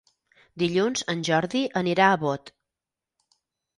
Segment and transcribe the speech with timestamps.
[0.61, 2.51] Dilluns en Jordi anirà a Bot.